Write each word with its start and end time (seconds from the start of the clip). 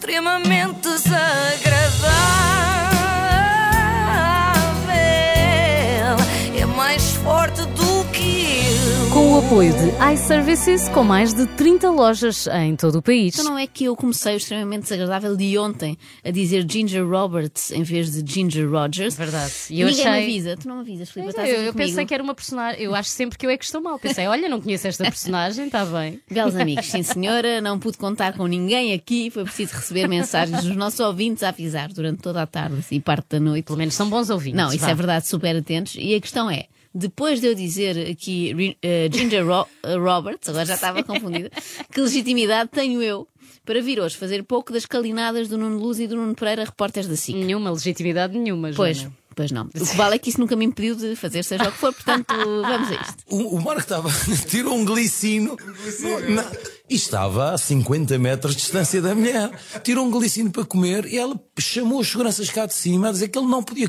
extremamente 0.00 0.88
desagradável. 0.88 2.59
Apoio 9.46 9.72
de 9.72 10.12
iServices, 10.14 10.88
com 10.90 11.02
mais 11.02 11.32
de 11.32 11.46
30 11.46 11.90
lojas 11.90 12.46
em 12.48 12.76
todo 12.76 12.96
o 12.98 13.02
país. 13.02 13.34
Então 13.34 13.50
não 13.50 13.58
é 13.58 13.66
que 13.66 13.84
eu 13.84 13.96
comecei 13.96 14.34
o 14.34 14.36
extremamente 14.36 14.82
desagradável 14.82 15.36
de 15.36 15.56
ontem 15.58 15.96
a 16.24 16.30
dizer 16.30 16.66
Ginger 16.70 17.06
Roberts 17.08 17.70
em 17.70 17.82
vez 17.82 18.10
de 18.12 18.32
Ginger 18.32 18.68
Rogers. 18.70 19.16
Verdade. 19.16 19.52
E 19.70 19.80
eu 19.80 19.88
Ninguém 19.88 20.04
me 20.04 20.10
achei- 20.10 20.22
avisa. 20.24 20.56
Tu 20.56 20.68
não 20.68 20.76
me 20.76 20.80
avisas, 20.82 21.10
Filipe. 21.10 21.32
Eu, 21.38 21.44
eu 21.44 21.54
comigo. 21.72 21.78
pensei 21.78 22.04
que 22.06 22.14
era 22.14 22.22
uma 22.22 22.34
personagem. 22.34 22.82
Eu 22.82 22.94
acho 22.94 23.08
sempre 23.10 23.38
que 23.38 23.46
eu 23.46 23.50
é 23.50 23.56
que 23.56 23.64
estou 23.64 23.80
mal. 23.80 23.98
Pensei, 23.98 24.26
olha, 24.26 24.48
não 24.48 24.60
conheço 24.60 24.86
esta 24.86 25.04
personagem, 25.04 25.66
está 25.66 25.84
bem. 25.84 26.20
Belos 26.30 26.56
amigos, 26.56 26.86
sim 26.86 27.02
senhora, 27.02 27.60
não 27.60 27.78
pude 27.78 27.96
contar 27.98 28.34
com 28.36 28.46
ninguém 28.46 28.92
aqui, 28.92 29.30
foi 29.30 29.44
preciso 29.44 29.74
receber 29.74 30.06
mensagens 30.08 30.64
dos 30.64 30.76
nossos 30.76 31.00
ouvintes 31.00 31.42
a 31.42 31.48
avisar 31.48 31.88
durante 31.88 32.20
toda 32.20 32.42
a 32.42 32.46
tarde 32.46 32.84
e 32.90 33.00
parte 33.00 33.26
da 33.30 33.40
noite. 33.40 33.64
Pelo 33.64 33.78
menos 33.78 33.94
são 33.94 34.08
bons 34.10 34.28
ouvintes. 34.28 34.56
Não, 34.56 34.68
isso 34.68 34.84
vá. 34.84 34.90
é 34.90 34.94
verdade, 34.94 35.26
super 35.26 35.56
atentos. 35.56 35.94
E 35.98 36.14
a 36.14 36.20
questão 36.20 36.50
é, 36.50 36.66
depois 36.94 37.40
de 37.40 37.46
eu 37.46 37.54
dizer 37.54 38.10
aqui 38.10 38.76
eh, 38.82 39.08
Ginger 39.12 39.46
Ro- 39.46 39.66
eh, 39.82 39.94
Roberts, 39.96 40.48
agora 40.48 40.66
já 40.66 40.74
estava 40.74 41.02
confundida, 41.04 41.50
que 41.92 42.00
legitimidade 42.00 42.70
tenho 42.72 43.02
eu 43.02 43.26
para 43.64 43.80
vir 43.80 44.00
hoje 44.00 44.16
fazer 44.16 44.42
pouco 44.42 44.72
das 44.72 44.86
calinadas 44.86 45.48
do 45.48 45.56
Nuno 45.58 45.78
Luz 45.78 46.00
e 46.00 46.06
do 46.06 46.16
Nuno 46.16 46.34
Pereira, 46.34 46.64
repórteres 46.64 47.08
da 47.08 47.16
SIC? 47.16 47.36
Nenhuma 47.36 47.70
legitimidade 47.70 48.36
nenhuma, 48.36 48.70
Pois, 48.74 48.96
Joana. 48.98 49.14
pois 49.36 49.52
não. 49.52 49.66
O 49.66 49.70
que 49.86 49.96
vale 49.96 50.16
é 50.16 50.18
que 50.18 50.30
isso 50.30 50.40
nunca 50.40 50.56
me 50.56 50.64
impediu 50.64 50.96
de 50.96 51.14
fazer 51.14 51.44
seja 51.44 51.68
o 51.68 51.72
que 51.72 51.78
for, 51.78 51.92
portanto, 51.92 52.34
vamos 52.34 52.88
a 52.90 52.94
isto. 52.94 53.16
O, 53.28 53.56
o 53.56 53.62
Marco 53.62 53.80
estava. 53.82 54.08
tirou 54.48 54.74
um 54.74 54.84
glicino. 54.84 55.56
Na- 56.30 56.50
e 56.88 56.94
estava 56.96 57.52
a 57.52 57.58
50 57.58 58.18
metros 58.18 58.56
de 58.56 58.62
distância 58.62 59.00
da 59.00 59.14
mulher. 59.14 59.50
Tirou 59.84 60.04
um 60.06 60.10
glicino 60.10 60.50
para 60.50 60.64
comer 60.64 61.04
e 61.06 61.16
ela 61.18 61.38
chamou 61.58 62.00
os 62.00 62.08
seguranças 62.08 62.50
cá 62.50 62.66
de 62.66 62.74
cima 62.74 63.10
a 63.10 63.12
dizer 63.12 63.28
que 63.28 63.38
ele 63.38 63.46
não 63.48 63.62
podia. 63.62 63.88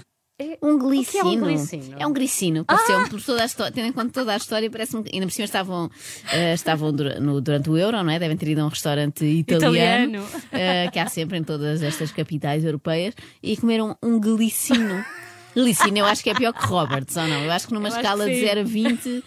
Um 0.62 0.76
O 0.76 1.04
que 1.04 1.18
é 1.18 1.24
um 1.24 1.30
glicino. 1.30 1.46
glicino? 1.46 1.96
É 2.00 2.08
um 2.08 2.14
gricino. 2.14 2.66
Pareceu-me 2.66 3.10
por 3.10 3.22
toda 3.22 3.42
a 3.44 3.46
história, 3.46 3.72
tendo 3.72 3.88
em 3.88 3.92
conta 3.92 4.12
toda 4.12 4.34
a 4.34 4.38
história, 4.38 4.70
parece-me 4.70 5.04
que 5.04 5.14
ainda 5.16 5.26
por 5.28 5.32
cima 5.34 5.46
estavam, 5.46 5.90
eh, 6.32 6.54
estavam 6.54 6.92
no- 6.92 7.40
durante 7.42 7.70
o 7.70 7.78
Euro, 7.78 8.04
não 8.04 8.12
é? 8.12 8.20
Devem 8.20 8.36
ter 8.38 8.50
ido 8.50 8.62
a 8.62 8.66
um 8.66 8.70
restaurante 8.70 9.24
italiano, 9.26 10.24
Italiano. 10.24 10.26
eh, 10.52 10.90
que 10.92 11.00
há 11.00 11.08
sempre 11.08 11.38
em 11.38 11.44
todas 11.44 11.82
estas 11.82 12.12
capitais 12.12 12.64
europeias, 12.64 13.14
e 13.42 13.56
comeram 13.58 13.98
um 14.04 14.20
glicino. 14.20 15.04
Glicino, 15.56 15.98
eu 15.98 16.06
acho 16.06 16.24
que 16.24 16.30
é 16.30 16.34
pior 16.34 16.54
que 16.54 16.66
Roberts, 16.66 17.16
ou 17.18 17.28
não? 17.28 17.44
Eu 17.44 17.52
acho 17.52 17.68
que 17.68 17.74
numa 17.74 17.90
Eu 17.90 17.96
escala 17.96 18.24
que 18.26 18.32
de 18.32 18.40
sim. 18.40 18.46
0 18.46 18.60
a 18.62 18.64
20, 18.64 19.24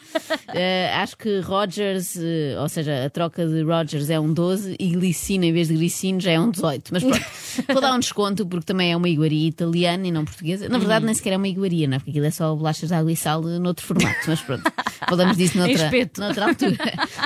eh, 0.55 0.91
acho 0.97 1.17
que 1.19 1.41
Rogers, 1.41 2.17
eh, 2.17 2.57
ou 2.59 2.69
seja, 2.69 3.05
a 3.05 3.11
troca 3.11 3.47
de 3.47 3.63
Rogers 3.63 4.09
é 4.09 4.19
um 4.19 4.33
12 4.33 4.75
e 4.81 4.89
glicino 4.91 5.45
em 5.45 5.53
vez 5.53 5.69
de 5.69 5.75
glicino 5.75 6.21
já 6.21 6.33
é 6.33 6.41
um 6.41 6.51
18. 6.51 6.89
Mas 6.93 7.05
pronto, 7.05 7.25
vou 7.73 7.81
dar 7.81 7.95
um 7.95 7.99
desconto 7.99 8.47
porque 8.47 8.65
também 8.65 8.93
é 8.93 8.97
uma 8.97 9.09
iguaria 9.09 9.49
italiana 9.49 10.07
e 10.07 10.11
não 10.11 10.25
portuguesa. 10.25 10.69
Na 10.69 10.75
Uhum. 10.75 10.81
verdade, 10.81 11.05
nem 11.05 11.15
sequer 11.15 11.35
é 11.35 11.37
uma 11.37 11.49
iguaria, 11.49 11.87
não 11.87 11.97
é? 11.97 11.99
Porque 11.99 12.11
aquilo 12.11 12.27
é 12.27 12.31
só 12.31 12.55
bolachas 12.55 12.89
de 12.89 12.95
água 12.95 13.13
e 13.13 13.17
sal 13.17 13.47
eh, 13.49 13.59
noutro 13.59 13.85
formato. 13.85 14.19
Mas 14.27 14.41
pronto, 14.41 14.73
falamos 15.09 15.37
disso 15.37 15.59
noutra, 15.59 15.91
noutra 16.19 16.47
altura. 16.49 16.77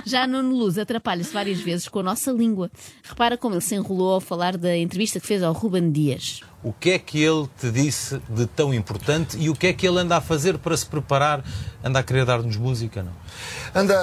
Já 0.04 0.26
Nuno 0.26 0.56
Luz 0.56 0.76
atrapalha-se 0.76 1.32
várias 1.32 1.60
vezes 1.60 1.86
com 1.88 2.00
a 2.00 2.02
nossa 2.02 2.32
língua. 2.32 2.70
Repara 3.04 3.36
como 3.36 3.54
ele 3.54 3.60
se 3.62 3.74
enrolou 3.76 4.14
ao 4.14 4.20
falar 4.20 4.56
da 4.56 4.76
entrevista 4.76 5.20
que 5.20 5.26
fez 5.26 5.42
ao 5.42 5.52
Ruben 5.52 5.92
Dias. 5.92 6.40
O 6.62 6.72
que 6.72 6.90
é 6.90 6.98
que 6.98 7.22
ele 7.22 7.48
te 7.60 7.70
disse 7.70 8.20
de 8.28 8.44
tão 8.46 8.74
importante 8.74 9.36
e 9.38 9.48
o 9.48 9.54
que 9.54 9.68
é 9.68 9.72
que 9.72 9.86
ele 9.86 9.98
anda 10.00 10.16
a 10.16 10.20
fazer 10.20 10.58
para 10.58 10.76
se 10.76 10.84
preparar? 10.84 11.44
Anda 11.84 12.00
a 12.00 12.02
querer 12.02 12.24
dar-nos 12.24 12.56
música, 12.56 13.00
não? 13.02 13.12
Anda 13.72 13.94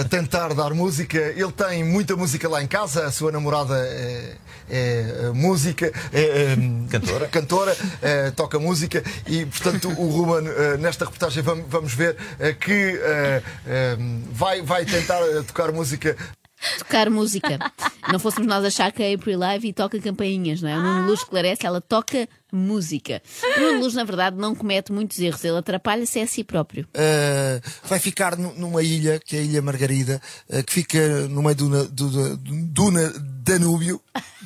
a- 0.00 0.04
tentar 0.04 0.52
dar 0.54 0.74
música. 0.74 1.16
Ele 1.18 1.52
tem 1.52 1.84
muita 1.84 2.16
música 2.16 2.48
lá 2.48 2.60
em 2.62 2.66
casa. 2.66 3.06
A 3.06 3.12
sua 3.12 3.30
namorada 3.30 3.78
é, 3.78 4.36
é, 4.68 5.14
eh, 5.26 5.30
música, 5.32 5.92
é, 6.12 6.20
eh, 6.20 6.56
Cantora. 6.90 7.26
cantora, 7.28 7.76
eh, 8.02 8.32
toca 8.32 8.58
música 8.58 9.04
e, 9.28 9.46
portanto, 9.46 9.88
o 9.90 10.08
Ruben, 10.10 10.48
eh, 10.50 10.76
nesta 10.78 11.04
reportagem, 11.04 11.44
vamos, 11.44 11.94
ver 11.94 12.16
eh, 12.40 12.52
que 12.54 12.72
eh, 13.02 13.42
vai, 14.32 14.62
vai 14.62 14.84
tentar 14.84 15.20
tocar 15.46 15.70
música 15.70 16.16
tocar 16.78 17.08
música. 17.10 17.58
Não 18.12 18.18
fôssemos 18.18 18.46
nós 18.46 18.64
achar 18.64 18.90
que 18.92 19.02
a 19.02 19.14
April 19.14 19.38
Live 19.38 19.72
toca 19.72 19.98
campainhas, 20.00 20.60
não 20.62 20.68
é? 20.68 20.76
O 20.76 20.82
Nuno 20.82 21.06
Luz 21.06 21.20
esclarece, 21.20 21.66
ela 21.66 21.80
toca 21.80 22.28
música. 22.52 23.22
O 23.56 23.60
Nuno 23.60 23.80
Luz, 23.80 23.94
na 23.94 24.04
verdade, 24.04 24.36
não 24.36 24.54
comete 24.54 24.92
muitos 24.92 25.18
erros, 25.20 25.44
ele 25.44 25.56
atrapalha-se 25.58 26.20
a 26.20 26.26
si 26.26 26.42
próprio. 26.44 26.86
Uh, 26.94 27.60
vai 27.84 27.98
ficar 27.98 28.36
nu- 28.36 28.54
numa 28.56 28.82
ilha, 28.82 29.20
que 29.24 29.36
é 29.36 29.40
a 29.40 29.42
Ilha 29.42 29.62
Margarida, 29.62 30.20
uh, 30.48 30.62
que 30.64 30.72
fica 30.72 31.28
no 31.28 31.42
meio 31.42 31.54
do, 31.54 31.88
do, 31.88 32.10
do, 32.10 32.36
do 32.36 32.90
Danúbio. 33.44 34.00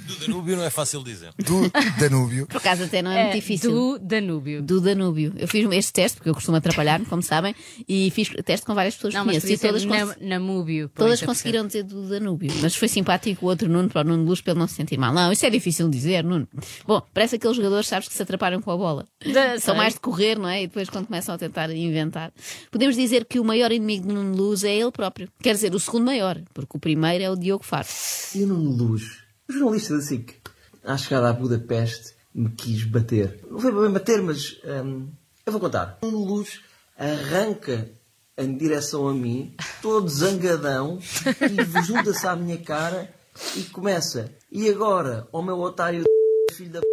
Do 0.06 0.16
Danúbio 0.16 0.56
não 0.56 0.64
é 0.64 0.70
fácil 0.70 1.02
dizer. 1.02 1.30
Do 1.38 1.70
Danúbio. 1.98 2.46
Por 2.46 2.56
acaso 2.58 2.84
até 2.84 3.00
não 3.02 3.10
é, 3.10 3.24
muito 3.24 3.34
difícil. 3.36 3.70
Do 3.70 3.98
Danúbio. 3.98 4.62
Do 4.62 4.80
Danúbio. 4.80 5.32
Eu 5.36 5.48
fiz 5.48 5.66
este 5.72 5.92
teste, 5.92 6.16
porque 6.18 6.28
eu 6.30 6.34
costumo 6.34 6.56
atrapalhar-me, 6.56 7.06
como 7.06 7.22
sabem, 7.22 7.54
e 7.88 8.10
fiz 8.10 8.28
teste 8.44 8.66
com 8.66 8.74
várias 8.74 8.94
pessoas 8.94 9.14
que 9.14 9.18
Não, 9.18 9.24
mas 9.26 9.42
conheço. 9.42 9.64
E 9.64 9.66
todas, 9.68 9.84
na, 9.84 10.16
Namúbio. 10.20 10.88
todas 10.94 11.22
conseguiram 11.22 11.66
dizer 11.66 11.84
do 11.84 12.08
Danúbio. 12.08 12.52
Mas 12.60 12.74
foi 12.76 12.88
simpático 12.88 13.46
o 13.46 13.48
outro 13.48 13.68
Nuno 13.68 13.88
para 13.88 14.02
o 14.02 14.04
Nuno 14.04 14.24
Luz, 14.24 14.40
para 14.40 14.52
ele 14.52 14.60
não 14.60 14.68
se 14.68 14.74
sentir 14.74 14.98
mal. 14.98 15.12
Não, 15.14 15.32
isso 15.32 15.44
é 15.46 15.50
difícil 15.50 15.88
de 15.88 15.96
dizer, 15.96 16.22
Nuno. 16.24 16.46
Bom, 16.86 17.02
parece 17.12 17.36
aqueles 17.36 17.56
jogadores, 17.56 17.86
sabes, 17.88 18.08
que 18.08 18.14
se 18.14 18.22
atrapalham 18.22 18.60
com 18.60 18.70
a 18.70 18.76
bola. 18.76 19.06
Da- 19.32 19.58
São 19.58 19.74
sei. 19.74 19.74
mais 19.74 19.94
de 19.94 20.00
correr, 20.00 20.38
não 20.38 20.48
é? 20.48 20.62
E 20.62 20.66
depois, 20.66 20.88
quando 20.90 21.06
começam 21.06 21.34
a 21.34 21.38
tentar 21.38 21.70
inventar. 21.70 22.32
Podemos 22.70 22.96
dizer 22.96 23.24
que 23.24 23.38
o 23.40 23.44
maior 23.44 23.72
inimigo 23.72 24.06
do 24.08 24.14
Nuno 24.14 24.36
Luz 24.36 24.64
é 24.64 24.74
ele 24.76 24.90
próprio. 24.90 25.28
Quer 25.42 25.54
dizer, 25.54 25.74
o 25.74 25.80
segundo 25.80 26.04
maior, 26.04 26.40
porque 26.52 26.76
o 26.76 26.80
primeiro 26.80 27.24
é 27.24 27.30
o 27.30 27.36
Diogo 27.36 27.64
Faro. 27.64 27.86
E 28.34 28.42
o 28.42 28.46
Nuno 28.46 28.70
Luz, 28.70 29.02
o 29.48 29.52
jornalista 29.52 29.94
da 29.94 30.00
SIC, 30.00 30.36
à 30.82 30.96
chegada 30.96 31.30
a 31.30 31.32
Budapeste, 31.32 32.14
me 32.34 32.50
quis 32.50 32.84
bater. 32.84 33.40
Não 33.48 33.58
foi 33.58 33.72
bem 33.72 33.90
bater, 33.90 34.20
mas 34.22 34.60
hum, 34.64 35.08
eu 35.46 35.52
vou 35.52 35.60
contar. 35.60 35.98
Nuno 36.02 36.24
Luz 36.24 36.60
arranca 36.96 37.90
em 38.36 38.56
direção 38.56 39.08
a 39.08 39.14
mim, 39.14 39.54
todo 39.80 40.08
zangadão, 40.08 40.98
e 40.98 41.82
junta-se 41.82 42.26
à 42.26 42.34
minha 42.34 42.58
cara 42.58 43.12
e 43.56 43.62
começa. 43.64 44.32
E 44.50 44.68
agora, 44.68 45.28
ó 45.32 45.42
meu 45.42 45.58
otário 45.60 46.04
filho 46.52 46.72
da 46.72 46.80
p... 46.80 46.86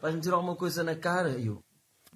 vais-me 0.00 0.20
dizer 0.20 0.32
alguma 0.32 0.54
coisa 0.54 0.82
na 0.82 0.94
cara? 0.94 1.30
E 1.30 1.46
eu, 1.46 1.62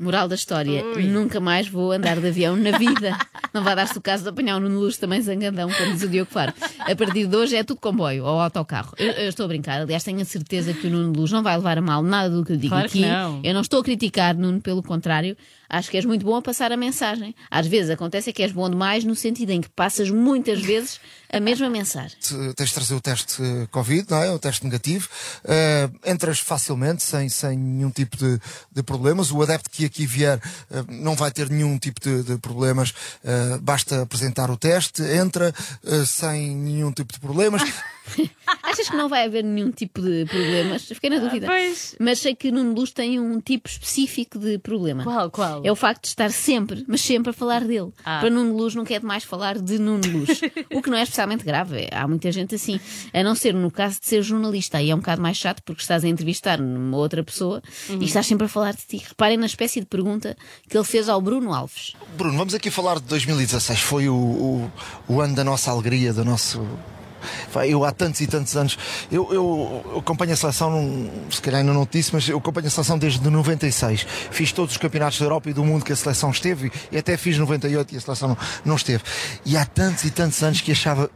Moral 0.02 0.26
da 0.28 0.34
história, 0.34 0.82
nunca 1.06 1.38
mais 1.40 1.68
vou 1.68 1.92
andar 1.92 2.18
de 2.20 2.26
avião 2.28 2.56
na 2.56 2.76
vida. 2.76 3.16
Não 3.54 3.62
vai 3.62 3.76
dar-se 3.76 3.96
o 3.98 4.00
caso 4.00 4.22
de 4.22 4.30
apanhar 4.30 4.56
um 4.56 4.60
Nuno 4.60 4.80
Luz 4.80 4.96
também 4.96 5.20
zangadão, 5.20 5.70
como 5.70 5.92
diz 5.92 6.02
o 6.02 6.08
Diogo 6.08 6.30
Faro. 6.30 6.54
A 6.80 6.96
partir 6.96 7.26
de 7.26 7.36
hoje 7.36 7.54
é 7.54 7.62
tudo 7.62 7.78
comboio 7.80 8.24
ou 8.24 8.40
autocarro. 8.40 8.94
Eu, 8.98 9.12
eu 9.12 9.28
estou 9.28 9.44
a 9.44 9.48
brincar, 9.48 9.78
aliás, 9.82 10.02
tenho 10.02 10.20
a 10.22 10.24
certeza 10.24 10.72
que 10.72 10.86
o 10.86 10.90
Nuno 10.90 11.12
Luz 11.12 11.30
não 11.30 11.42
vai 11.42 11.54
levar 11.56 11.76
a 11.76 11.82
mal 11.82 12.02
nada 12.02 12.30
do 12.34 12.44
que 12.46 12.52
eu 12.52 12.56
digo 12.56 12.70
Claro 12.74 12.88
que 12.88 13.04
aqui. 13.04 13.12
não. 13.12 13.40
Eu 13.44 13.52
não 13.52 13.60
estou 13.60 13.80
a 13.80 13.84
criticar, 13.84 14.34
Nuno, 14.34 14.58
pelo 14.60 14.82
contrário. 14.82 15.36
Acho 15.68 15.90
que 15.90 15.96
és 15.96 16.04
muito 16.04 16.24
bom 16.24 16.36
a 16.36 16.42
passar 16.42 16.70
a 16.72 16.76
mensagem. 16.76 17.34
Às 17.50 17.66
vezes 17.66 17.90
acontece 17.90 18.28
é 18.30 18.32
que 18.32 18.42
és 18.42 18.52
bom 18.52 18.68
demais 18.68 19.04
no 19.04 19.14
sentido 19.14 19.50
em 19.50 19.60
que 19.60 19.68
passas 19.70 20.10
muitas 20.10 20.60
vezes 20.60 21.00
a 21.32 21.40
mesma 21.40 21.68
mensagem. 21.70 22.16
Te- 22.20 22.54
Tens 22.54 22.68
de 22.68 22.74
trazer 22.74 22.94
o 22.94 23.00
teste 23.00 23.42
eh, 23.42 23.66
Covid, 23.70 24.06
não 24.10 24.22
é? 24.22 24.30
O 24.30 24.38
teste 24.38 24.64
negativo. 24.64 25.08
Uh, 25.44 26.10
entras 26.10 26.38
facilmente, 26.40 27.02
sem, 27.02 27.26
sem 27.30 27.56
nenhum 27.58 27.90
tipo 27.90 28.18
de, 28.18 28.38
de 28.70 28.82
problemas. 28.82 29.30
O 29.32 29.40
adepto 29.42 29.70
que 29.70 29.86
aqui 29.92 30.06
vier 30.06 30.40
uh, 30.70 30.84
não 30.88 31.14
vai 31.14 31.30
ter 31.30 31.50
nenhum 31.50 31.78
tipo 31.78 32.00
de, 32.00 32.22
de 32.22 32.38
problemas. 32.38 32.90
Uh, 33.22 33.60
basta 33.60 34.02
apresentar 34.02 34.50
o 34.50 34.56
teste, 34.56 35.02
entra 35.02 35.54
uh, 35.84 36.06
sem 36.06 36.56
nenhum 36.56 36.90
tipo 36.90 37.12
de 37.12 37.20
problemas. 37.20 37.62
Achas 38.72 38.88
que 38.88 38.96
não 38.96 39.08
vai 39.08 39.24
haver 39.26 39.44
nenhum 39.44 39.70
tipo 39.70 40.00
de 40.00 40.24
problemas? 40.26 40.84
Fiquei 40.84 41.10
na 41.10 41.18
dúvida. 41.18 41.46
pois. 41.46 41.94
Mas 42.00 42.18
sei 42.18 42.34
que 42.34 42.50
Nuno 42.50 42.72
Luz 42.74 42.90
tem 42.92 43.20
um 43.20 43.40
tipo 43.40 43.68
específico 43.68 44.38
de 44.38 44.58
problema. 44.58 45.04
Qual, 45.04 45.30
qual? 45.30 45.60
É 45.64 45.70
o 45.70 45.76
facto 45.76 46.02
de 46.02 46.08
estar 46.08 46.30
sempre, 46.30 46.84
mas 46.88 47.00
sempre 47.00 47.30
a 47.30 47.32
falar 47.32 47.64
dele. 47.64 47.92
Ah. 48.04 48.20
Para 48.20 48.30
Nuno 48.30 48.56
Luz 48.56 48.74
nunca 48.74 48.94
é 48.94 48.98
demais 48.98 49.24
falar 49.24 49.58
de 49.58 49.78
Nuno 49.78 50.06
Luz. 50.08 50.40
o 50.74 50.80
que 50.82 50.90
não 50.90 50.96
é 50.96 51.02
especialmente 51.02 51.44
grave. 51.44 51.88
Há 51.92 52.06
muita 52.08 52.32
gente 52.32 52.54
assim. 52.54 52.80
A 53.12 53.22
não 53.22 53.34
ser 53.34 53.54
no 53.54 53.70
caso 53.70 54.00
de 54.00 54.06
ser 54.06 54.22
jornalista. 54.22 54.78
Aí 54.78 54.90
é 54.90 54.94
um 54.94 54.98
bocado 54.98 55.20
mais 55.20 55.36
chato 55.36 55.62
porque 55.62 55.82
estás 55.82 56.04
a 56.04 56.08
entrevistar 56.08 56.60
uma 56.60 56.96
outra 56.96 57.22
pessoa 57.22 57.62
Uhum. 57.88 58.00
e 58.00 58.04
estás 58.04 58.26
sempre 58.26 58.46
a 58.46 58.48
falar 58.48 58.72
de 58.72 58.82
ti. 58.86 59.02
Reparem 59.06 59.36
na 59.36 59.46
espécie 59.46 59.80
de 59.80 59.86
pergunta 59.86 60.36
que 60.68 60.76
ele 60.76 60.84
fez 60.84 61.08
ao 61.08 61.20
Bruno 61.20 61.52
Alves. 61.52 61.92
Bruno, 62.16 62.36
vamos 62.38 62.54
aqui 62.54 62.70
falar 62.70 62.96
de 62.96 63.02
2016. 63.06 63.80
Foi 63.80 64.08
o, 64.08 64.14
o, 64.14 64.72
o 65.08 65.20
ano 65.20 65.34
da 65.34 65.44
nossa 65.44 65.70
alegria, 65.70 66.12
do 66.12 66.24
nosso. 66.24 66.66
Eu 67.66 67.84
há 67.84 67.92
tantos 67.92 68.20
e 68.20 68.26
tantos 68.26 68.56
anos. 68.56 68.78
Eu, 69.10 69.32
eu, 69.32 69.98
acompanho 69.98 70.32
a 70.32 70.36
seleção, 70.36 70.70
não- 70.70 71.10
se 71.30 71.40
calhar 71.40 71.60
ainda 71.60 71.72
não 71.72 71.86
te 71.86 71.98
disse, 71.98 72.10
mas 72.12 72.28
eu 72.28 72.38
acompanho 72.38 72.66
a 72.66 72.70
seleção 72.70 72.98
desde 72.98 73.28
96. 73.28 74.06
Fiz 74.30 74.52
todos 74.52 74.72
os 74.72 74.78
campeonatos 74.78 75.18
da 75.18 75.24
Europa 75.26 75.50
e 75.50 75.52
do 75.52 75.64
mundo 75.64 75.84
que 75.84 75.92
a 75.92 75.96
seleção 75.96 76.30
esteve 76.30 76.70
e 76.90 76.98
até 76.98 77.16
fiz 77.16 77.38
98 77.38 77.94
e 77.94 77.96
a 77.98 78.00
seleção 78.00 78.28
não, 78.30 78.38
não 78.64 78.76
esteve. 78.76 79.02
E 79.44 79.56
há 79.56 79.64
tantos 79.64 80.04
e 80.04 80.10
tantos 80.10 80.42
anos 80.42 80.60
que 80.60 80.72
achava. 80.72 81.10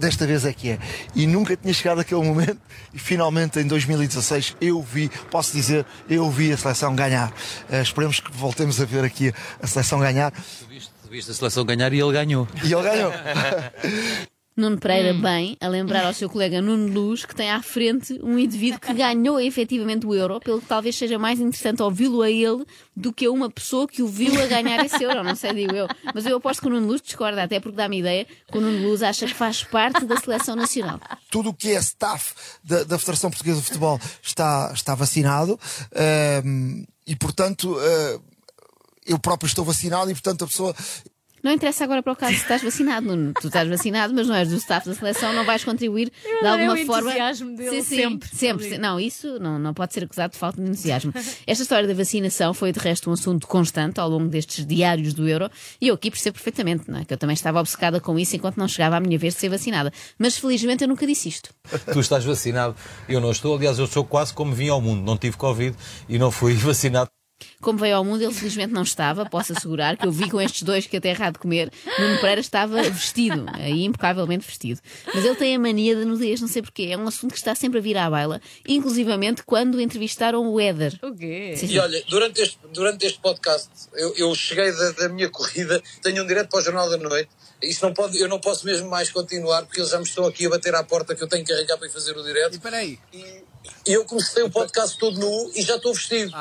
Desta 0.00 0.26
vez 0.26 0.46
é 0.46 0.52
que 0.54 0.70
é. 0.70 0.78
E 1.14 1.26
nunca 1.26 1.54
tinha 1.58 1.74
chegado 1.74 2.00
aquele 2.00 2.22
momento 2.22 2.56
e 2.94 2.98
finalmente 2.98 3.58
em 3.60 3.66
2016 3.66 4.56
eu 4.58 4.80
vi, 4.82 5.10
posso 5.30 5.52
dizer, 5.52 5.84
eu 6.08 6.30
vi 6.30 6.50
a 6.52 6.56
seleção 6.56 6.96
ganhar. 6.96 7.30
Eh, 7.70 7.82
esperemos 7.82 8.18
que 8.18 8.32
voltemos 8.32 8.80
a 8.80 8.86
ver 8.86 9.04
aqui 9.04 9.30
a 9.62 9.66
seleção 9.66 10.00
ganhar. 10.00 10.30
Tu 10.32 10.66
viste, 10.70 10.90
tu 11.02 11.10
viste 11.10 11.30
a 11.30 11.34
seleção 11.34 11.66
ganhar 11.66 11.92
e 11.92 12.00
ele 12.00 12.12
ganhou. 12.12 12.48
E 12.62 12.72
ele 12.72 12.82
ganhou. 12.82 13.12
Nuno 14.56 14.78
Pereira 14.78 15.12
bem 15.12 15.56
a 15.60 15.66
lembrar 15.66 16.04
ao 16.04 16.14
seu 16.14 16.30
colega 16.30 16.62
Nuno 16.62 16.86
Luz 16.92 17.24
que 17.24 17.34
tem 17.34 17.50
à 17.50 17.60
frente 17.60 18.20
um 18.22 18.38
indivíduo 18.38 18.78
que 18.78 18.94
ganhou 18.94 19.40
efetivamente 19.40 20.06
o 20.06 20.14
euro, 20.14 20.38
pelo 20.38 20.60
que 20.60 20.66
talvez 20.66 20.94
seja 20.96 21.18
mais 21.18 21.40
interessante 21.40 21.82
ouvi-lo 21.82 22.22
a 22.22 22.30
ele 22.30 22.64
do 22.94 23.12
que 23.12 23.26
a 23.26 23.32
uma 23.32 23.50
pessoa 23.50 23.88
que 23.88 24.00
o 24.00 24.06
viu 24.06 24.40
a 24.40 24.46
ganhar 24.46 24.84
esse 24.84 25.02
euro, 25.02 25.24
não 25.24 25.34
sei, 25.34 25.52
digo 25.54 25.74
eu. 25.74 25.88
Mas 26.14 26.24
eu 26.24 26.36
aposto 26.36 26.60
que 26.60 26.68
o 26.68 26.70
Nuno 26.70 26.86
Luz 26.86 27.02
discorda, 27.02 27.42
até 27.42 27.58
porque 27.58 27.76
dá-me 27.76 27.98
ideia 27.98 28.24
que 28.24 28.56
o 28.56 28.60
Nuno 28.60 28.88
Luz 28.88 29.02
acha 29.02 29.26
que 29.26 29.34
faz 29.34 29.64
parte 29.64 30.04
da 30.04 30.16
seleção 30.18 30.54
nacional. 30.54 31.00
tudo 31.30 31.50
o 31.50 31.54
que 31.54 31.70
é 31.70 31.78
staff 31.80 32.34
da, 32.62 32.84
da 32.84 32.96
Federação 32.96 33.30
Portuguesa 33.30 33.58
de 33.58 33.66
Futebol 33.66 34.00
está, 34.22 34.70
está 34.72 34.94
vacinado 34.94 35.58
ehm, 35.92 36.84
e, 37.04 37.16
portanto, 37.16 37.76
eh, 37.80 38.20
eu 39.06 39.18
próprio 39.18 39.46
estou 39.46 39.64
vacinado 39.64 40.10
e, 40.10 40.14
portanto, 40.14 40.44
a 40.44 40.46
pessoa. 40.46 40.74
Não 41.44 41.52
interessa 41.52 41.84
agora 41.84 42.02
para 42.02 42.14
o 42.14 42.16
caso 42.16 42.32
se 42.32 42.40
estás 42.40 42.62
vacinado, 42.62 43.06
Nuno. 43.06 43.34
Tu 43.38 43.48
estás 43.48 43.68
vacinado, 43.68 44.14
mas 44.14 44.26
não 44.26 44.34
és 44.34 44.48
do 44.48 44.56
staff 44.56 44.88
da 44.88 44.94
seleção, 44.94 45.30
não 45.34 45.44
vais 45.44 45.62
contribuir 45.62 46.10
de 46.22 46.46
adorei 46.46 46.64
alguma 46.66 46.82
o 46.82 46.86
forma. 46.86 47.10
entusiasmo 47.10 47.54
dele, 47.54 47.70
Sim, 47.70 47.82
sim, 47.82 47.96
sempre. 47.96 48.28
sempre. 48.34 48.78
Não, 48.78 48.98
isso 48.98 49.38
não, 49.38 49.58
não 49.58 49.74
pode 49.74 49.92
ser 49.92 50.04
acusado 50.04 50.32
de 50.32 50.38
falta 50.38 50.62
de 50.62 50.66
entusiasmo. 50.70 51.12
Esta 51.46 51.62
história 51.62 51.86
da 51.86 51.92
vacinação 51.92 52.54
foi, 52.54 52.72
de 52.72 52.80
resto, 52.80 53.10
um 53.10 53.12
assunto 53.12 53.46
constante 53.46 54.00
ao 54.00 54.08
longo 54.08 54.28
destes 54.28 54.64
diários 54.66 55.12
do 55.12 55.28
euro 55.28 55.50
e 55.80 55.88
eu 55.88 55.94
aqui 55.96 56.10
percebo 56.10 56.34
perfeitamente, 56.36 56.90
não 56.90 57.00
é? 57.00 57.04
Que 57.04 57.12
eu 57.12 57.18
também 57.18 57.34
estava 57.34 57.60
obcecada 57.60 58.00
com 58.00 58.18
isso 58.18 58.34
enquanto 58.34 58.56
não 58.56 58.66
chegava 58.66 58.96
a 58.96 59.00
minha 59.00 59.18
vez 59.18 59.34
de 59.34 59.40
ser 59.40 59.50
vacinada. 59.50 59.92
Mas 60.18 60.38
felizmente 60.38 60.82
eu 60.82 60.88
nunca 60.88 61.06
disse 61.06 61.28
isto. 61.28 61.50
Tu 61.92 62.00
estás 62.00 62.24
vacinado, 62.24 62.74
eu 63.06 63.20
não 63.20 63.30
estou. 63.30 63.54
Aliás, 63.54 63.78
eu 63.78 63.86
sou 63.86 64.02
quase 64.02 64.32
como 64.32 64.54
vim 64.54 64.70
ao 64.70 64.80
mundo. 64.80 65.02
Não 65.04 65.18
tive 65.18 65.36
Covid 65.36 65.76
e 66.08 66.18
não 66.18 66.30
fui 66.30 66.54
vacinado. 66.56 67.10
Como 67.60 67.78
veio 67.78 67.96
ao 67.96 68.04
mundo, 68.04 68.22
ele 68.22 68.32
felizmente 68.32 68.72
não 68.72 68.82
estava, 68.82 69.26
posso 69.26 69.52
assegurar, 69.52 69.96
que 69.96 70.06
eu 70.06 70.12
vi 70.12 70.30
com 70.30 70.40
estes 70.40 70.62
dois 70.62 70.86
que 70.86 70.96
até 70.96 71.10
errado 71.10 71.34
de 71.34 71.38
comer. 71.38 71.72
Nuno 71.98 72.20
Pereira 72.20 72.40
estava 72.40 72.82
vestido, 72.82 73.46
aí 73.54 73.84
impecavelmente 73.84 74.46
vestido. 74.46 74.80
Mas 75.12 75.24
ele 75.24 75.34
tem 75.34 75.56
a 75.56 75.58
mania 75.58 75.96
da 75.96 76.04
nudez, 76.04 76.40
não 76.40 76.48
sei 76.48 76.62
porquê. 76.62 76.88
É 76.92 76.96
um 76.96 77.06
assunto 77.06 77.32
que 77.32 77.38
está 77.38 77.54
sempre 77.54 77.78
a 77.78 77.82
vir 77.82 77.96
à 77.96 78.08
baila, 78.08 78.40
inclusivamente 78.66 79.42
quando 79.44 79.80
entrevistaram 79.80 80.46
o 80.46 80.60
Éder. 80.60 80.98
O 81.02 81.14
quê? 81.14 81.54
Sim, 81.56 81.68
sim. 81.68 81.74
E 81.74 81.78
olha, 81.78 82.02
durante 82.08 82.42
este, 82.42 82.58
durante 82.72 83.06
este 83.06 83.20
podcast, 83.20 83.70
eu, 83.94 84.14
eu 84.16 84.34
cheguei 84.34 84.70
da, 84.72 84.90
da 84.92 85.08
minha 85.08 85.28
corrida, 85.30 85.82
tenho 86.02 86.22
um 86.22 86.26
direto 86.26 86.50
para 86.50 86.60
o 86.60 86.62
Jornal 86.62 86.88
da 86.90 86.98
Noite. 86.98 87.30
Isto 87.62 87.86
não 87.86 87.94
pode, 87.94 88.18
eu 88.18 88.28
não 88.28 88.40
posso 88.40 88.66
mesmo 88.66 88.88
mais 88.90 89.10
continuar, 89.10 89.64
porque 89.64 89.80
eles 89.80 89.90
já 89.90 89.98
me 89.98 90.04
estão 90.04 90.26
aqui 90.26 90.46
a 90.46 90.50
bater 90.50 90.74
à 90.74 90.84
porta 90.84 91.14
que 91.14 91.22
eu 91.22 91.28
tenho 91.28 91.44
que 91.44 91.52
carregar 91.52 91.78
para 91.78 91.86
ir 91.86 91.90
fazer 91.90 92.16
o 92.16 92.22
direto. 92.22 92.56
E 92.56 92.58
peraí. 92.58 92.98
E 93.86 93.92
eu 93.92 94.04
comecei 94.04 94.42
o 94.42 94.50
podcast 94.50 94.98
todo 94.98 95.18
nu 95.18 95.50
e 95.54 95.62
já 95.62 95.76
estou 95.76 95.94
vestido. 95.94 96.32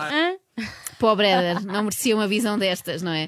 Pobre 1.00 1.28
Éder, 1.28 1.66
não 1.66 1.84
merecia 1.84 2.16
uma 2.16 2.28
visão 2.28 2.58
destas, 2.58 3.02
não 3.02 3.12
é? 3.12 3.28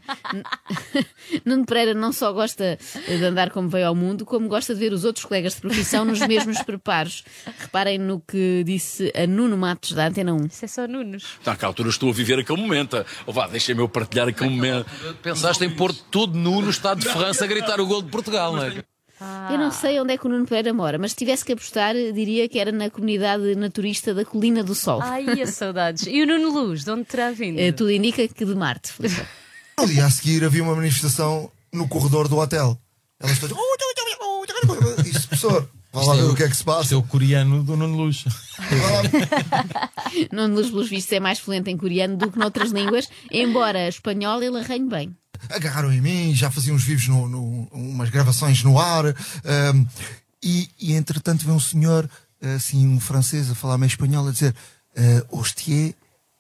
Nuno 1.44 1.66
Pereira 1.66 1.94
não 1.94 2.14
só 2.14 2.32
gosta 2.32 2.78
de 3.06 3.24
andar 3.24 3.50
como 3.50 3.68
veio 3.68 3.88
ao 3.88 3.96
mundo, 3.96 4.26
como 4.26 4.48
gosta 4.48 4.74
de 4.74 4.80
ver 4.80 4.94
os 4.94 5.04
outros 5.04 5.26
colegas 5.26 5.56
de 5.56 5.62
profissão 5.62 6.06
nos 6.06 6.20
mesmos 6.20 6.62
preparos. 6.62 7.24
Reparem 7.60 7.98
no 7.98 8.22
que 8.22 8.64
disse 8.66 9.12
a 9.16 9.28
Nuno 9.28 9.58
Matos 9.58 9.92
da 9.92 10.08
Antena 10.08 10.34
1. 10.34 10.46
Isso 10.46 10.66
é 10.66 10.68
só 10.68 10.88
Nunos. 10.88 11.36
Está 11.40 11.56
cá, 11.56 11.68
altura 11.68 11.90
estou 11.90 12.10
a 12.10 12.14
viver 12.14 12.40
aquele 12.40 12.62
momento. 12.62 13.04
Oh, 13.26 13.34
vá, 13.34 13.48
deixem-me 13.48 13.82
eu 13.82 13.90
partilhar 13.90 14.28
aquele 14.28 14.52
momento. 14.52 14.90
Pensaste 15.22 15.66
em 15.66 15.70
pôr 15.70 15.94
todo 15.94 16.38
nu 16.38 16.62
no 16.62 16.70
estado 16.70 17.02
de 17.02 17.10
França 17.10 17.44
a 17.44 17.48
gritar 17.48 17.82
o 17.82 17.88
gol 17.88 18.02
de 18.02 18.10
Portugal, 18.10 18.56
não 18.56 18.64
é? 18.64 18.84
Eu 19.52 19.58
não 19.58 19.72
sei 19.72 20.00
onde 20.00 20.14
é 20.14 20.18
que 20.18 20.26
o 20.26 20.30
Nuno 20.30 20.46
Pereira 20.46 20.74
mora, 20.74 20.98
mas 20.98 21.12
se 21.12 21.18
tivesse 21.18 21.46
que 21.46 21.54
apostar, 21.54 21.96
diria 22.14 22.50
que 22.50 22.60
era 22.60 22.72
na 22.72 22.90
comunidade 22.90 23.56
naturista 23.56 24.14
da 24.14 24.26
Colina 24.26 24.64
do 24.64 24.76
Sol. 24.76 25.02
Ai, 25.02 25.42
as 25.42 25.52
saudades. 25.52 26.06
E 26.06 26.22
o 26.22 26.28
Nuno 26.28 26.52
Luz, 26.52 26.84
de 26.84 26.92
onde 26.92 27.06
terá 27.06 27.32
vindo? 27.32 27.58
Eh, 27.60 27.72
Tudo 27.72 27.92
indica 27.92 28.28
que 28.28 28.44
de 28.46 28.56
Marte. 28.56 28.92
Dia 29.88 30.06
a 30.06 30.10
seguir 30.10 30.44
havia 30.44 30.62
uma 30.64 30.76
manifestação 30.76 31.50
no 31.72 31.88
corredor 31.88 32.28
do 32.28 32.38
hotel. 32.38 32.78
Elas 33.20 33.40
todas. 33.40 33.58
Isso, 35.06 35.28
professor, 35.28 35.70
vá 35.94 36.02
lá 36.04 36.16
ver 36.16 36.24
o 36.24 36.36
que 36.36 36.44
é 36.44 36.50
que 36.50 36.56
se 36.56 36.62
Isto 36.62 36.72
é 36.72 36.74
passa. 36.74 36.98
o 36.98 37.04
coreano 37.04 37.64
do 37.64 37.78
Nuno 37.78 37.96
Luz. 37.96 38.26
Nuno 40.32 40.56
Luz, 40.56 40.70
pelos 40.70 40.90
vistos, 40.90 41.14
é 41.14 41.20
mais 41.20 41.40
fluente 41.40 41.70
em 41.70 41.78
coreano 41.78 42.18
do 42.18 42.32
que 42.32 42.38
noutras 42.38 42.72
línguas, 42.72 43.08
embora 43.32 43.88
espanhol 43.88 44.42
ele 44.42 44.58
arranhe 44.60 44.88
bem. 44.88 45.16
Agarraram 45.50 45.92
em 45.92 46.02
mim, 46.02 46.34
já 46.36 46.50
faziam 46.52 46.76
uns 46.76 46.84
vivos, 46.84 47.08
no, 47.08 47.28
no- 47.28 47.68
umas 47.72 48.10
gravações 48.10 48.64
no 48.64 48.80
ar. 48.80 49.06
ahm, 49.08 49.86
e, 50.44 50.70
e 50.80 50.94
entretanto 50.94 51.46
vem 51.46 51.56
um 51.56 51.60
senhor, 51.60 52.10
assim, 52.56 52.88
um 52.88 53.00
francês, 53.00 53.50
a 53.50 53.56
falar 53.56 53.78
meio 53.78 53.88
espanhol, 53.90 54.28
a 54.28 54.32
dizer: 54.32 54.56
eh, 54.96 55.24
Hostie 55.32 55.96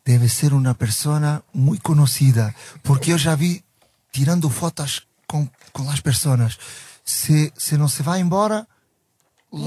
deve 0.05 0.29
ser 0.29 0.53
uma 0.53 0.75
persona 0.75 1.43
muito 1.53 1.81
conhecida, 1.81 2.53
porque 2.83 3.11
eu 3.11 3.17
já 3.17 3.33
vi 3.35 3.63
tirando 4.11 4.49
fotos 4.49 5.01
com, 5.27 5.49
com 5.73 5.89
as 5.89 5.99
pessoas. 5.99 6.57
Se, 7.03 7.51
se 7.57 7.77
não 7.77 7.87
se 7.87 8.01
vai 8.03 8.19
embora, 8.19 8.67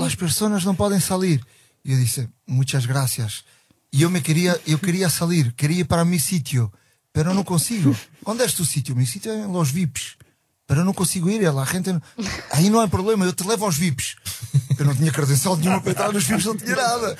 as 0.06 0.14
pessoas 0.14 0.64
não 0.64 0.74
podem 0.74 1.00
sair. 1.00 1.44
E 1.84 1.92
eu 1.92 1.98
disse, 1.98 2.28
muitas 2.46 2.84
gracias. 2.86 3.44
E 3.92 4.02
eu 4.02 4.10
me 4.10 4.20
queria, 4.20 4.60
eu 4.66 4.78
queria 4.78 5.08
sair, 5.08 5.52
queria 5.52 5.80
ir 5.80 5.84
para 5.84 6.02
o 6.02 6.06
meu 6.06 6.18
sítio, 6.20 6.72
pero 7.12 7.34
não 7.34 7.44
consigo. 7.44 7.96
Onde 8.24 8.42
é 8.44 8.46
tu 8.48 8.64
sítio? 8.64 8.94
O 8.94 8.96
meu 8.96 9.06
sítio 9.06 9.32
é 9.32 9.46
Los 9.46 9.70
Vips. 9.70 10.16
Pero 10.66 10.84
não 10.84 10.92
consigo 10.92 11.30
ir, 11.30 11.46
a 11.46 11.64
gente 11.64 11.92
não... 11.92 12.02
Aí 12.52 12.68
não 12.68 12.82
é 12.82 12.86
problema, 12.86 13.24
eu 13.24 13.32
te 13.32 13.42
levo 13.42 13.64
aos 13.64 13.76
Vips. 13.78 14.16
Eu 14.78 14.84
não 14.84 14.94
tinha 14.94 15.10
credencial 15.10 15.56
nenhuma 15.56 15.80
para 15.80 15.92
entrar 15.92 16.12
nos 16.12 16.24
Vips, 16.24 16.44
não 16.44 16.56
tinha 16.56 16.76
nada. 16.76 17.16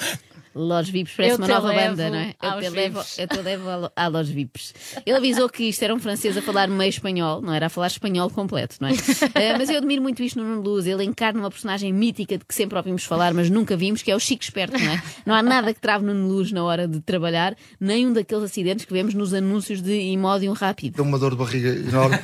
Los 0.59 0.91
Vips 0.91 1.13
parece 1.17 1.35
Eu 1.35 1.39
uma 1.39 1.47
nova 1.47 1.73
banda, 1.73 2.11
não 2.11 2.19
é? 2.19 2.35
Eu 2.43 2.61
te 2.61 2.69
levo, 2.71 3.01
eu 3.17 3.29
te 3.29 3.41
levo 3.41 3.71
a, 3.71 3.93
a 3.95 4.09
Los 4.09 4.29
Vips. 4.29 4.75
Ele 5.07 5.17
avisou 5.17 5.49
que 5.49 5.65
isto 5.65 5.83
era 5.85 5.95
um 5.95 6.01
francês 6.01 6.37
a 6.37 6.43
falar 6.43 6.69
meio 6.69 6.89
espanhol, 6.89 7.41
não 7.41 7.55
era 7.55 7.67
a 7.67 7.69
falar 7.69 7.87
espanhol 7.87 8.29
completo, 8.29 8.77
não 8.81 8.89
é? 8.89 8.93
Eh, 9.35 9.57
mas 9.57 9.69
eu 9.69 9.77
admiro 9.77 10.03
muito 10.03 10.23
isto 10.23 10.39
no 10.39 10.45
Nuno 10.45 10.63
Luz. 10.63 10.87
Ele 10.87 11.05
encarna 11.05 11.39
uma 11.39 11.51
personagem 11.51 11.93
mítica 11.93 12.37
de 12.37 12.45
que 12.45 12.55
sempre 12.55 12.77
ouvimos 12.77 13.05
falar, 13.05 13.33
mas 13.33 13.49
nunca 13.51 13.77
vimos, 13.77 14.03
que 14.03 14.11
é 14.11 14.17
o 14.17 14.19
Chico 14.19 14.43
Esperto, 14.43 14.77
não 14.77 14.91
é? 14.91 15.03
Não 15.25 15.35
há 15.35 15.43
nada 15.43 15.73
que 15.73 15.81
trave 15.81 16.05
Nuno 16.05 16.27
Luz 16.27 16.51
na 16.51 16.65
hora 16.65 16.89
de 16.89 17.01
trabalhar, 17.01 17.55
nem 17.79 18.07
um 18.07 18.13
daqueles 18.13 18.45
acidentes 18.45 18.85
que 18.85 18.93
vemos 18.93 19.15
nos 19.15 19.33
anúncios 19.33 19.81
de 19.81 19.93
Imódium 19.93 20.55
Rápido. 20.55 20.97
Deu 20.97 21.05
uma 21.05 21.19
dor 21.19 21.33
de 21.33 21.37
barriga 21.37 21.69
enorme. 21.69 22.19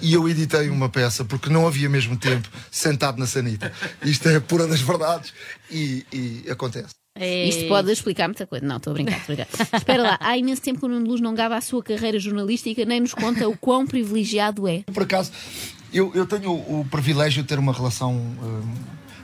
E 0.00 0.14
eu 0.14 0.28
editei 0.28 0.68
uma 0.68 0.88
peça, 0.88 1.24
porque 1.24 1.48
não 1.48 1.66
havia 1.66 1.88
mesmo 1.88 2.16
tempo, 2.16 2.48
sentado 2.70 3.18
na 3.18 3.26
sanita. 3.26 3.72
Isto 4.04 4.28
é 4.28 4.38
pura 4.38 4.66
das 4.66 4.80
verdades. 4.80 5.32
E, 5.70 6.04
e 6.12 6.50
acontece. 6.50 7.03
É. 7.16 7.46
Isto 7.46 7.68
pode 7.68 7.92
explicar 7.92 8.26
muita 8.26 8.44
coisa. 8.46 8.66
Não, 8.66 8.76
estou 8.76 8.90
a 8.90 8.94
brincar, 8.94 9.18
estou 9.18 9.34
a 9.34 9.36
brincar. 9.36 9.48
Espera 9.78 10.02
lá, 10.02 10.18
há 10.20 10.36
imenso 10.36 10.60
tempo 10.60 10.80
que 10.80 10.86
o 10.86 10.88
Nuno 10.88 11.06
Luz 11.06 11.20
não 11.20 11.32
gava 11.32 11.56
a 11.56 11.60
sua 11.60 11.82
carreira 11.82 12.18
jornalística, 12.18 12.84
nem 12.84 13.00
nos 13.00 13.14
conta 13.14 13.48
o 13.48 13.56
quão 13.56 13.86
privilegiado 13.86 14.66
é. 14.66 14.82
Por 14.92 15.04
acaso, 15.04 15.30
eu, 15.92 16.10
eu 16.14 16.26
tenho 16.26 16.50
o, 16.50 16.80
o 16.80 16.84
privilégio 16.86 17.42
de 17.42 17.48
ter 17.48 17.56
uma 17.56 17.72
relação 17.72 18.14
hum, 18.14 18.74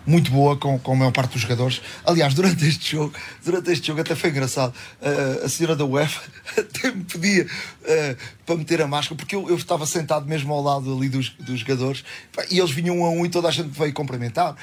muito 0.06 0.30
boa 0.30 0.56
com, 0.56 0.78
com 0.78 0.92
a 0.92 0.94
maior 0.94 1.10
parte 1.10 1.32
dos 1.32 1.42
jogadores. 1.42 1.82
Aliás, 2.04 2.32
durante 2.32 2.64
este 2.64 2.92
jogo, 2.92 3.12
durante 3.44 3.72
este 3.72 3.88
jogo 3.88 4.00
até 4.00 4.14
foi 4.14 4.30
engraçado. 4.30 4.72
Uh, 5.00 5.44
a 5.44 5.48
senhora 5.48 5.74
da 5.74 5.84
UEFA 5.84 6.20
até 6.58 6.92
me 6.92 7.02
pedia 7.02 7.44
uh, 7.44 8.16
para 8.46 8.56
meter 8.56 8.82
a 8.82 8.86
máscara, 8.86 9.16
porque 9.16 9.34
eu, 9.34 9.48
eu 9.48 9.56
estava 9.56 9.84
sentado 9.84 10.26
mesmo 10.26 10.52
ao 10.52 10.62
lado 10.62 10.96
ali 10.96 11.08
dos, 11.08 11.30
dos 11.30 11.60
jogadores 11.60 12.04
e 12.50 12.58
eles 12.60 12.70
vinham 12.70 13.00
um 13.00 13.04
a 13.04 13.10
um 13.10 13.26
e 13.26 13.28
toda 13.28 13.48
a 13.48 13.50
gente 13.50 13.70
veio 13.70 13.92
cumprimentar. 13.92 14.56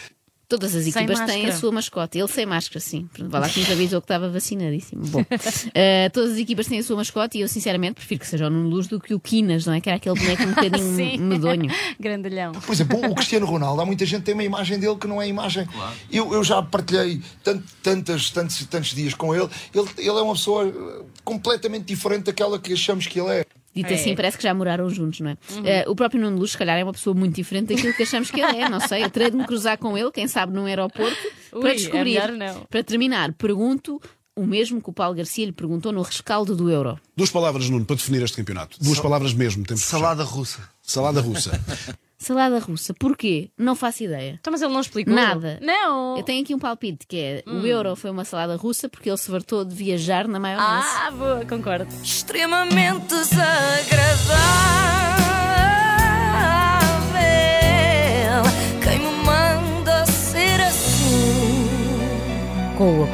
Todas 0.49 0.73
as 0.73 0.83
Sem 0.85 1.03
equipas 1.03 1.19
têm 1.25 1.45
a 1.45 1.53
sua 1.53 1.71
mascote. 1.73 2.17
Ele 2.17 2.27
sem 2.29 2.45
máscara, 2.45 2.79
sim. 2.79 3.09
Vá 3.19 3.39
lá 3.39 3.49
que 3.49 3.59
nos 3.59 3.69
avisou 3.69 3.99
que 3.99 4.05
estava 4.05 4.29
vacinadíssimo. 4.29 5.05
Bom, 5.07 5.25
eh, 5.75 6.07
todas 6.13 6.31
as 6.33 6.37
equipas 6.37 6.67
têm 6.67 6.79
a 6.79 6.83
sua 6.83 6.95
mascote 6.95 7.37
e 7.37 7.41
eu, 7.41 7.49
sinceramente, 7.49 7.95
prefiro 7.95 8.21
que 8.21 8.27
seja 8.27 8.47
o 8.47 8.49
Nuno 8.49 8.69
Luz 8.69 8.87
do 8.87 8.97
que 8.97 9.13
o 9.13 9.19
Quinas, 9.19 9.65
não 9.65 9.73
é? 9.73 9.81
Que 9.81 9.89
era 9.89 9.97
aquele 9.97 10.17
boneco 10.17 10.43
um 10.43 10.49
bocadinho 10.53 11.19
medonho. 11.19 11.69
Grandalhão. 11.99 12.53
Por 12.53 12.71
exemplo, 12.71 12.97
o 13.11 13.13
Cristiano 13.15 13.45
Ronaldo, 13.45 13.81
há 13.81 13.85
muita 13.85 14.05
gente 14.05 14.19
que 14.19 14.25
tem 14.27 14.33
uma 14.35 14.43
imagem 14.45 14.79
dele 14.79 14.95
que 14.95 15.05
não 15.07 15.21
é 15.21 15.27
imagem. 15.27 15.67
Eu, 16.09 16.33
eu 16.33 16.41
já 16.45 16.61
partilhei 16.61 17.21
tant- 17.43 17.63
tantas, 17.83 18.29
tantos, 18.29 18.65
tantos 18.67 18.95
dias 18.95 19.13
com 19.13 19.35
ele. 19.35 19.49
ele. 19.75 19.87
Ele 19.97 20.07
é 20.17 20.21
uma 20.21 20.33
pessoa 20.33 20.65
eh, 20.67 21.03
completamente 21.25 21.83
diferente 21.83 22.23
daquela 22.23 22.57
que 22.57 22.71
achamos 22.71 23.05
que 23.05 23.19
ele 23.19 23.29
é. 23.31 23.45
Dito 23.77 23.91
É. 23.93 23.95
assim, 23.95 24.15
parece 24.15 24.37
que 24.37 24.43
já 24.43 24.53
moraram 24.53 24.89
juntos, 24.89 25.19
não 25.19 25.29
é? 25.31 25.37
Eh, 25.63 25.85
o 25.87 25.95
próprio 25.95 26.19
Nuno 26.21 26.37
Luz, 26.37 26.51
se 26.51 26.57
calhar, 26.57 26.77
é 26.77 26.83
uma 26.83 26.93
pessoa 26.93 27.13
muito 27.13 27.35
diferente 27.35 27.73
daquilo 27.73 27.93
que 27.93 28.03
achamos 28.03 28.31
que 28.31 28.41
ele 28.41 28.57
é. 28.61 28.67
Não 28.69 28.79
sei, 28.79 29.03
eu 29.03 29.09
terei 29.09 29.29
de 29.31 29.37
me 29.37 29.45
cruzar 29.45 29.77
com 29.77 29.97
ele, 29.97 30.11
quem 30.11 30.27
sabe 30.27 30.53
num 30.53 30.65
aeroporto, 30.65 31.17
Ui, 31.53 31.61
para 31.61 31.71
é 31.71 31.75
descobrir. 31.75 32.03
melhor 32.13 32.31
não. 32.31 32.61
Para 32.69 32.83
terminar, 32.83 33.33
pergunto 33.33 34.01
o 34.35 34.45
mesmo 34.45 34.79
que 34.81 34.89
o 34.89 34.93
Paulo 34.93 35.15
Garcia 35.15 35.45
lhe 35.45 35.51
perguntou 35.51 35.91
no 35.91 36.01
rescaldo 36.01 36.55
do 36.55 36.69
Euro. 36.69 36.99
Duas 37.15 37.31
palavras, 37.31 37.69
Nuno, 37.69 37.85
para 37.85 37.95
definir 37.95 38.21
este 38.23 38.37
campeonato. 38.37 38.77
Duas 38.79 38.99
palavras 38.99 39.33
mesmo. 39.33 39.63
Temos. 39.65 39.83
Salada 39.83 40.23
russa. 40.23 40.59
Salada 40.81 41.21
russa. 41.21 41.59
Salada 42.19 42.57
russa, 42.57 42.95
porquê? 42.95 43.51
Não 43.55 43.75
faço 43.75 44.03
ideia. 44.03 44.37
Então, 44.39 44.51
mas 44.51 44.59
ele 44.63 44.73
não 44.73 44.81
explicou? 44.81 45.13
Nada. 45.13 45.59
Não. 45.61 46.17
Eu 46.17 46.23
tenho 46.23 46.41
aqui 46.43 46.53
um 46.55 46.57
palpite 46.57 47.05
que 47.07 47.15
é 47.15 47.43
o 47.45 47.63
euro 47.63 47.95
foi 47.95 48.09
uma 48.09 48.25
salada 48.25 48.55
russa 48.55 48.89
porque 48.89 49.07
ele 49.07 49.17
se 49.17 49.29
fartou 49.29 49.63
de 49.63 49.75
viajar 49.75 50.27
na 50.27 50.39
maionese. 50.39 50.87
Ah, 50.95 51.11
boa, 51.11 51.45
concordo. 51.45 51.87
extremamente 52.03 53.05
desagradável. 53.07 53.56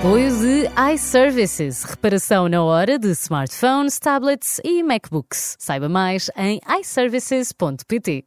Apoio 0.04 0.30
de 0.38 0.70
iServices, 0.94 1.86
reparação 1.86 2.50
na 2.50 2.62
hora 2.62 3.00
de 3.00 3.08
smartphones, 3.12 3.98
tablets 4.00 4.60
e 4.62 4.84
MacBooks. 4.84 5.56
Saiba 5.58 5.88
mais 5.88 6.30
em 6.36 6.60
iServices.pt. 6.82 8.26